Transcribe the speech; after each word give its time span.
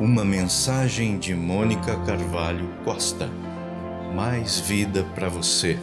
Uma 0.00 0.24
mensagem 0.24 1.18
de 1.18 1.34
Mônica 1.34 1.94
Carvalho 2.06 2.66
Costa. 2.86 3.28
Mais 4.14 4.58
vida 4.58 5.04
para 5.14 5.28
você. 5.28 5.78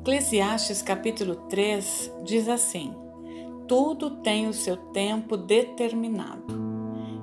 Eclesiastes 0.00 0.82
capítulo 0.82 1.36
3 1.48 2.12
diz 2.22 2.50
assim: 2.50 2.94
Tudo 3.66 4.10
tem 4.22 4.48
o 4.48 4.52
seu 4.52 4.76
tempo 4.76 5.38
determinado, 5.38 6.54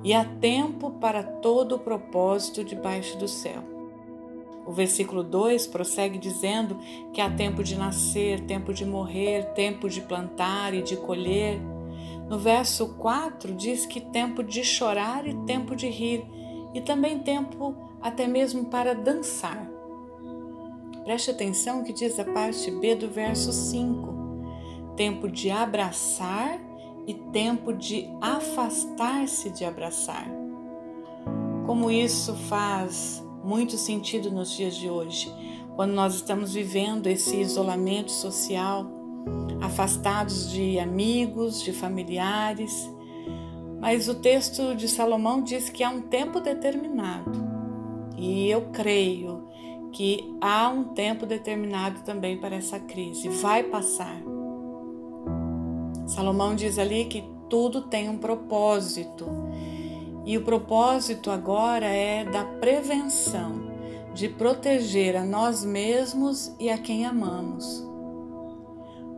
e 0.02 0.12
há 0.12 0.24
tempo 0.24 0.90
para 0.98 1.22
todo 1.22 1.76
o 1.76 1.78
propósito 1.78 2.64
debaixo 2.64 3.16
do 3.16 3.28
céu. 3.28 3.79
O 4.70 4.72
versículo 4.72 5.24
2 5.24 5.66
prossegue 5.66 6.16
dizendo 6.16 6.78
que 7.12 7.20
há 7.20 7.28
tempo 7.28 7.60
de 7.64 7.76
nascer, 7.76 8.38
tempo 8.42 8.72
de 8.72 8.86
morrer, 8.86 9.52
tempo 9.52 9.88
de 9.88 10.00
plantar 10.00 10.72
e 10.72 10.80
de 10.80 10.96
colher. 10.96 11.60
No 12.28 12.38
verso 12.38 12.94
4 12.94 13.52
diz 13.52 13.84
que 13.84 14.00
tempo 14.00 14.44
de 14.44 14.62
chorar 14.62 15.26
e 15.26 15.34
tempo 15.38 15.74
de 15.74 15.88
rir, 15.88 16.24
e 16.72 16.80
também 16.80 17.18
tempo 17.18 17.74
até 18.00 18.28
mesmo 18.28 18.66
para 18.66 18.94
dançar. 18.94 19.68
Preste 21.02 21.32
atenção 21.32 21.82
que 21.82 21.92
diz 21.92 22.16
a 22.20 22.24
parte 22.24 22.70
B 22.70 22.94
do 22.94 23.08
verso 23.08 23.52
5: 23.52 24.94
tempo 24.94 25.28
de 25.28 25.50
abraçar 25.50 26.60
e 27.08 27.14
tempo 27.14 27.72
de 27.72 28.08
afastar-se 28.20 29.50
de 29.50 29.64
abraçar. 29.64 30.28
Como 31.66 31.90
isso 31.90 32.36
faz 32.48 33.20
muito 33.42 33.76
sentido 33.76 34.30
nos 34.30 34.50
dias 34.50 34.74
de 34.74 34.88
hoje, 34.88 35.32
quando 35.76 35.92
nós 35.92 36.14
estamos 36.14 36.52
vivendo 36.54 37.06
esse 37.06 37.36
isolamento 37.36 38.10
social, 38.10 38.86
afastados 39.60 40.50
de 40.50 40.78
amigos, 40.78 41.62
de 41.62 41.72
familiares. 41.72 42.90
Mas 43.80 44.08
o 44.08 44.14
texto 44.14 44.74
de 44.74 44.88
Salomão 44.88 45.42
diz 45.42 45.70
que 45.70 45.82
há 45.82 45.90
um 45.90 46.02
tempo 46.02 46.40
determinado. 46.40 47.32
E 48.16 48.50
eu 48.50 48.68
creio 48.72 49.48
que 49.92 50.36
há 50.40 50.68
um 50.68 50.84
tempo 50.84 51.24
determinado 51.26 52.00
também 52.02 52.38
para 52.38 52.56
essa 52.56 52.78
crise. 52.78 53.28
Vai 53.28 53.62
passar. 53.64 54.20
Salomão 56.06 56.54
diz 56.54 56.78
ali 56.78 57.06
que 57.06 57.24
tudo 57.48 57.82
tem 57.82 58.08
um 58.08 58.18
propósito 58.18 59.26
e 60.24 60.36
o 60.36 60.44
propósito 60.44 61.30
agora 61.30 61.86
é 61.86 62.24
da 62.24 62.44
prevenção, 62.44 63.70
de 64.12 64.28
proteger 64.28 65.16
a 65.16 65.24
nós 65.24 65.64
mesmos 65.64 66.54
e 66.58 66.68
a 66.68 66.76
quem 66.76 67.06
amamos. 67.06 67.86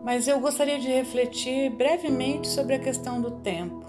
Mas 0.04 0.26
eu 0.26 0.40
gostaria 0.40 0.78
de 0.78 0.88
refletir 0.88 1.70
brevemente 1.70 2.48
sobre 2.48 2.74
a 2.74 2.78
questão 2.78 3.20
do 3.20 3.30
tempo. 3.30 3.82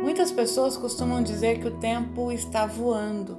Muitas 0.00 0.30
pessoas 0.30 0.76
costumam 0.76 1.22
dizer 1.22 1.60
que 1.60 1.68
o 1.68 1.78
tempo 1.78 2.30
está 2.30 2.66
voando. 2.66 3.38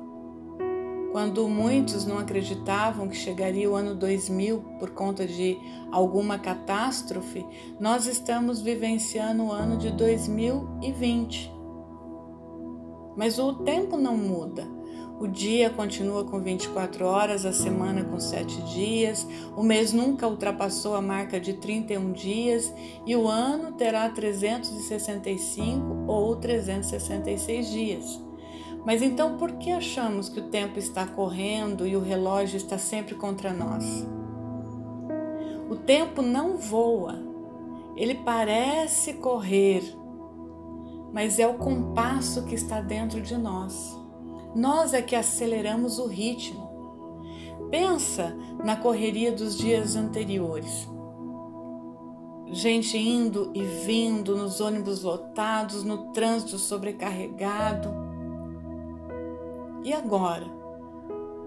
Quando 1.11 1.47
muitos 1.47 2.05
não 2.05 2.17
acreditavam 2.17 3.07
que 3.07 3.15
chegaria 3.15 3.69
o 3.69 3.75
ano 3.75 3.93
2000 3.93 4.63
por 4.79 4.89
conta 4.91 5.27
de 5.27 5.59
alguma 5.91 6.39
catástrofe, 6.39 7.45
nós 7.79 8.07
estamos 8.07 8.61
vivenciando 8.61 9.43
o 9.43 9.51
ano 9.51 9.77
de 9.77 9.91
2020. 9.91 11.52
Mas 13.15 13.39
o 13.39 13.53
tempo 13.53 13.97
não 13.97 14.17
muda. 14.17 14.67
O 15.19 15.27
dia 15.27 15.69
continua 15.69 16.25
com 16.25 16.41
24 16.41 17.05
horas, 17.05 17.45
a 17.45 17.53
semana 17.53 18.03
com 18.03 18.19
7 18.19 18.61
dias, 18.63 19.27
o 19.55 19.63
mês 19.63 19.93
nunca 19.93 20.27
ultrapassou 20.27 20.95
a 20.95 21.01
marca 21.01 21.39
de 21.39 21.53
31 21.53 22.11
dias 22.11 22.73
e 23.05 23.15
o 23.15 23.27
ano 23.27 23.71
terá 23.73 24.09
365 24.09 26.05
ou 26.07 26.35
366 26.35 27.69
dias. 27.69 28.19
Mas 28.85 29.01
então 29.01 29.37
por 29.37 29.53
que 29.53 29.71
achamos 29.71 30.27
que 30.27 30.41
o 30.41 30.49
tempo 30.49 30.77
está 30.77 31.07
correndo 31.07 31.87
e 31.87 31.95
o 31.95 32.01
relógio 32.01 32.57
está 32.57 32.77
sempre 32.77 33.15
contra 33.15 33.53
nós? 33.53 34.05
O 35.69 35.75
tempo 35.77 36.21
não 36.21 36.57
voa, 36.57 37.17
ele 37.95 38.15
parece 38.15 39.13
correr, 39.13 39.95
mas 41.13 41.37
é 41.37 41.47
o 41.47 41.53
compasso 41.53 42.43
que 42.43 42.55
está 42.55 42.81
dentro 42.81 43.21
de 43.21 43.37
nós. 43.37 43.95
Nós 44.55 44.95
é 44.95 45.01
que 45.01 45.15
aceleramos 45.15 45.99
o 45.99 46.07
ritmo. 46.07 46.73
Pensa 47.69 48.35
na 48.63 48.75
correria 48.75 49.31
dos 49.31 49.55
dias 49.55 49.95
anteriores. 49.95 50.89
Gente 52.47 52.97
indo 52.97 53.51
e 53.53 53.63
vindo 53.63 54.35
nos 54.35 54.59
ônibus 54.59 55.03
lotados, 55.03 55.83
no 55.83 56.11
trânsito 56.11 56.57
sobrecarregado. 56.57 57.89
E 59.83 59.93
agora? 59.93 60.45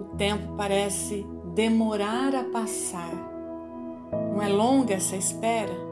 O 0.00 0.16
tempo 0.16 0.54
parece 0.56 1.26
demorar 1.54 2.34
a 2.34 2.44
passar. 2.44 3.14
Não 4.32 4.42
é 4.42 4.48
longa 4.48 4.94
essa 4.94 5.16
espera? 5.16 5.85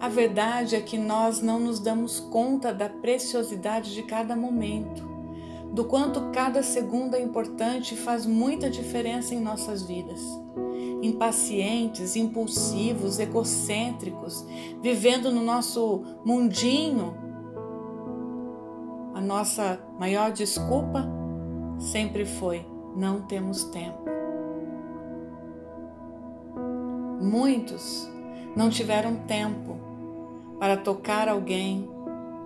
A 0.00 0.08
verdade 0.08 0.76
é 0.76 0.80
que 0.80 0.96
nós 0.96 1.42
não 1.42 1.60
nos 1.60 1.78
damos 1.78 2.20
conta 2.20 2.72
da 2.72 2.88
preciosidade 2.88 3.92
de 3.92 4.02
cada 4.02 4.34
momento, 4.34 5.06
do 5.74 5.84
quanto 5.84 6.30
cada 6.32 6.62
segundo 6.62 7.14
é 7.14 7.20
importante 7.20 7.92
e 7.92 7.98
faz 7.98 8.24
muita 8.24 8.70
diferença 8.70 9.34
em 9.34 9.40
nossas 9.40 9.82
vidas. 9.82 10.18
Impacientes, 11.02 12.16
impulsivos, 12.16 13.18
egocêntricos, 13.18 14.42
vivendo 14.80 15.30
no 15.30 15.42
nosso 15.42 16.02
mundinho, 16.24 17.14
a 19.14 19.20
nossa 19.20 19.78
maior 19.98 20.32
desculpa 20.32 21.06
sempre 21.78 22.24
foi: 22.24 22.66
não 22.96 23.20
temos 23.20 23.64
tempo. 23.64 24.04
Muitos 27.20 28.08
não 28.56 28.70
tiveram 28.70 29.14
tempo 29.26 29.89
para 30.60 30.76
tocar 30.76 31.26
alguém, 31.26 31.90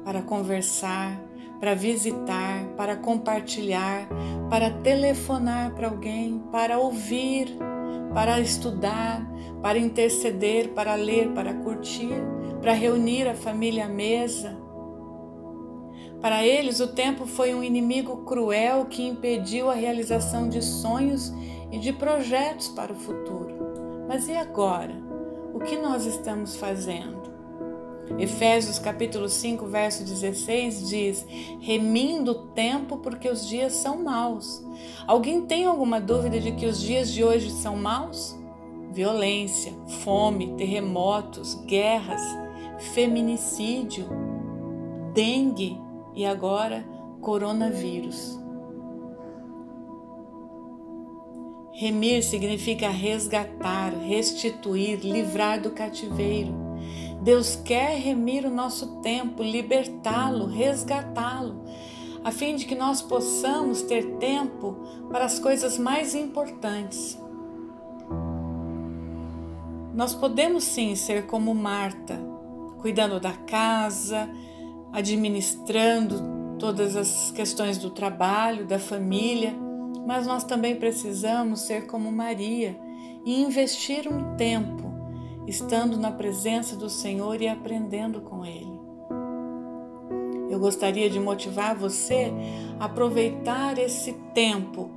para 0.05 0.23
conversar, 0.23 1.21
para 1.59 1.75
visitar, 1.75 2.65
para 2.77 2.95
compartilhar, 2.95 4.09
para 4.49 4.71
telefonar 4.71 5.75
para 5.75 5.89
alguém, 5.89 6.39
para 6.53 6.79
ouvir, 6.79 7.49
para 8.13 8.41
estudar, 8.41 9.29
para 9.61 9.79
interceder, 9.79 10.69
para 10.69 10.95
ler, 10.95 11.31
para 11.31 11.53
curtir, 11.55 12.15
para 12.61 12.73
reunir 12.73 13.27
a 13.27 13.35
família 13.35 13.87
à 13.87 13.89
mesa. 13.89 14.57
Para 16.21 16.47
eles, 16.47 16.79
o 16.79 16.87
tempo 16.87 17.27
foi 17.27 17.53
um 17.53 17.65
inimigo 17.65 18.19
cruel 18.19 18.87
que 18.87 19.03
impediu 19.03 19.69
a 19.69 19.75
realização 19.75 20.49
de 20.49 20.63
sonhos 20.63 21.35
e 21.73 21.79
de 21.79 21.93
projetos 21.93 22.69
para 22.69 22.93
o 22.93 22.97
futuro. 22.97 24.07
Mas 24.07 24.29
e 24.29 24.37
agora? 24.37 24.95
O 25.53 25.59
que 25.59 25.77
nós 25.77 26.07
estamos 26.07 26.57
fazendo? 26.57 27.34
Efésios 28.19 28.79
capítulo 28.79 29.29
5, 29.29 29.67
verso 29.67 30.05
16 30.05 30.89
diz: 30.89 31.27
remindo 31.61 32.33
o 32.33 32.47
tempo 32.49 32.99
porque 32.99 33.29
os 33.29 33.47
dias 33.47 33.73
são 33.73 34.03
maus. 34.03 34.63
Alguém 35.07 35.43
tem 35.47 35.65
alguma 35.65 36.01
dúvida 36.01 36.39
de 36.39 36.53
que 36.53 36.67
os 36.67 36.81
dias 36.81 37.11
de 37.11 37.25
hoje 37.25 37.51
são 37.51 37.77
maus? 37.77 38.39
Violência, 38.93 39.73
fome, 40.05 40.55
terremotos, 40.57 41.55
guerras, 41.67 42.23
feminicídio, 42.93 44.07
dengue 45.13 45.81
e 46.15 46.25
agora 46.25 46.87
coronavírus. 47.21 48.39
Remir 51.73 52.23
significa 52.23 52.89
resgatar, 52.89 53.93
restituir, 53.99 55.01
livrar 55.01 55.61
do 55.61 55.73
cativeiro. 55.73 56.64
Deus 57.25 57.57
quer 57.57 57.99
remir 57.99 58.45
o 58.45 58.51
nosso 58.51 59.01
tempo, 59.01 59.43
libertá-lo, 59.43 60.45
resgatá-lo, 60.45 61.65
a 62.23 62.31
fim 62.31 62.55
de 62.55 62.67
que 62.67 62.75
nós 62.75 63.01
possamos 63.01 63.81
ter 63.81 64.05
tempo 64.17 64.77
para 65.09 65.25
as 65.25 65.39
coisas 65.39 65.79
mais 65.79 66.15
importantes. 66.15 67.19
Nós 69.95 70.15
podemos 70.15 70.65
sim 70.65 70.95
ser 70.95 71.25
como 71.25 71.55
Marta, 71.55 72.21
cuidando 72.83 73.19
da 73.19 73.33
casa, 73.33 74.29
administrando 74.93 76.57
todas 76.59 76.95
as 76.95 77.31
questões 77.31 77.79
do 77.79 77.89
trabalho, 77.89 78.67
da 78.67 78.79
família, 78.79 79.55
mas 80.07 80.27
nós 80.27 80.45
também 80.45 80.77
precisamos 80.77 81.61
ser 81.61 81.87
como 81.87 82.13
Maria 82.13 82.79
e 83.25 83.41
investir 83.41 84.07
um 84.13 84.37
tempo 84.37 84.84
estando 85.47 85.97
na 85.97 86.11
presença 86.11 86.77
do 86.77 86.89
Senhor 86.89 87.41
e 87.41 87.49
aprendendo 87.49 88.21
com 88.21 88.45
Ele. 88.45 88.81
Eu 90.51 90.59
gostaria 90.59 91.11
de 91.11 91.19
motivar 91.19 91.75
você 91.75 92.33
a 92.79 92.85
aproveitar 92.85 93.79
esse 93.79 94.13
tempo 94.35 94.91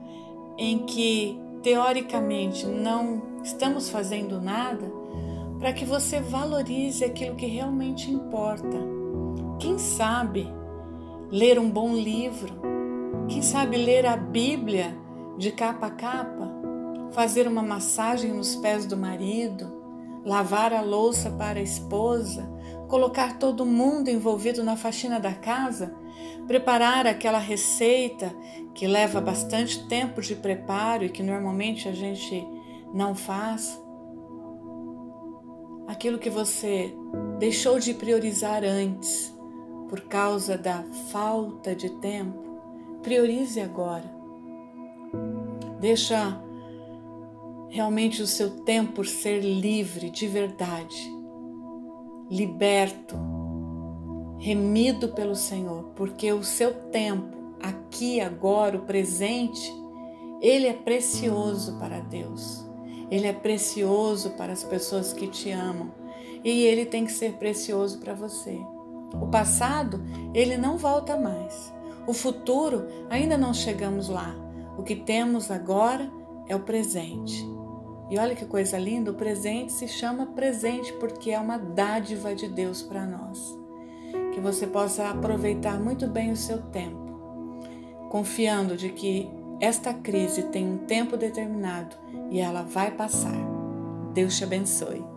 em 0.58 0.80
que 0.80 1.40
teoricamente 1.64 2.66
não 2.66 3.22
estamos 3.44 3.90
fazendo 3.90 4.40
nada 4.40 4.92
para 5.60 5.74
que 5.74 5.86
você 5.86 6.20
valorize 6.20 7.04
aquilo 7.04 7.36
que 7.36 7.46
realmente 7.46 8.12
importa. 8.12 8.78
Quem 9.60 9.78
sabe 9.78 10.48
ler 11.32 11.58
um 11.58 11.70
bom 11.70 11.94
livro? 11.94 12.54
Quem 13.28 13.42
sabe 13.42 13.78
ler 13.78 14.06
a 14.06 14.16
Bíblia 14.16 14.96
de 15.38 15.52
capa 15.52 15.88
a 15.88 15.92
capa? 15.92 16.52
Fazer 17.12 17.48
uma 17.48 17.64
massagem 17.64 18.32
nos 18.32 18.56
pés 18.56 18.86
do 18.86 18.96
marido? 18.96 19.77
Lavar 20.28 20.74
a 20.74 20.82
louça 20.82 21.32
para 21.32 21.60
a 21.60 21.64
esposa? 21.64 22.48
Colocar 22.88 23.40
todo 23.40 23.66
mundo 23.66 24.10
envolvido 24.10 24.64
na 24.64 24.76
faxina 24.76 25.20
da 25.20 25.34
casa? 25.34 25.96
Preparar 26.46 27.08
aquela 27.08 27.40
receita 27.40 28.32
que 28.76 28.86
leva 28.86 29.20
bastante 29.20 29.88
tempo 29.88 30.22
de 30.22 30.36
preparo 30.36 31.04
e 31.04 31.10
que 31.10 31.24
normalmente 31.24 31.90
a 31.90 31.94
gente 31.94 32.48
não 32.94 33.16
faz? 33.16 33.82
aquilo 35.88 36.20
que 36.20 36.30
você 36.30 36.94
deixou 37.40 37.80
de 37.80 37.94
priorizar 37.94 38.64
antes 38.64 39.34
por 39.90 40.02
causa 40.02 40.58
da 40.58 40.84
falta 41.12 41.74
de 41.74 41.90
tempo, 41.90 42.60
priorize 43.02 43.60
agora. 43.62 44.04
Deixa 45.80 46.40
realmente 47.70 48.22
o 48.22 48.28
seu 48.28 48.64
tempo 48.64 49.04
ser 49.04 49.42
livre 49.42 50.10
de 50.10 50.28
verdade, 50.28 51.12
liberto, 52.30 53.16
remido 54.38 55.10
pelo 55.10 55.36
Senhor, 55.36 55.92
porque 55.96 56.32
o 56.32 56.44
seu 56.44 56.74
tempo, 56.90 57.56
aqui, 57.62 58.22
agora, 58.22 58.78
o 58.78 58.86
presente, 58.86 59.74
ele 60.42 60.68
é 60.68 60.74
precioso 60.74 61.78
para 61.80 62.00
Deus. 62.00 62.66
Ele 63.10 63.26
é 63.26 63.34
precioso 63.34 64.32
para 64.32 64.54
as 64.54 64.64
pessoas 64.64 65.14
que 65.14 65.28
te 65.28 65.50
amam 65.50 65.92
e 66.44 66.64
ele 66.64 66.86
tem 66.86 67.06
que 67.06 67.12
ser 67.12 67.34
precioso 67.34 68.00
para 68.00 68.14
você. 68.14 68.60
O 69.14 69.28
passado, 69.28 70.04
ele 70.34 70.58
não 70.58 70.78
volta 70.78 71.18
mais. 71.18 71.74
O 72.06 72.14
futuro, 72.14 72.86
ainda 73.10 73.38
não 73.38 73.54
chegamos 73.54 74.10
lá. 74.10 74.36
O 74.78 74.84
que 74.84 74.96
temos 74.96 75.50
agora 75.50 76.12
é 76.48 76.56
o 76.56 76.62
presente. 76.62 77.57
E 78.10 78.18
olha 78.18 78.36
que 78.36 78.46
coisa 78.46 78.78
linda, 78.78 79.12
o 79.12 79.16
presente 79.16 79.72
se 79.72 79.88
chama 79.88 80.28
presente 80.28 80.94
porque 80.94 81.32
é 81.32 81.40
uma 81.40 81.58
dádiva 81.58 82.34
de 82.34 82.48
Deus 82.48 82.82
para 82.82 83.06
nós. 83.06 83.58
Que 84.34 84.40
você 84.40 84.66
possa 84.66 85.10
aproveitar 85.10 85.80
muito 85.80 86.08
bem 86.08 86.32
o 86.32 86.38
seu 86.38 86.62
tempo, 86.62 88.08
confiando 88.10 88.78
de 88.78 88.90
que 88.90 89.30
esta 89.60 89.94
crise 89.94 90.44
tem 90.44 90.66
um 90.66 90.78
tempo 90.78 91.18
determinado 91.18 91.96
e 92.30 92.40
ela 92.40 92.62
vai 92.62 92.92
passar. 92.92 93.36
Deus 94.14 94.38
te 94.38 94.44
abençoe. 94.44 95.17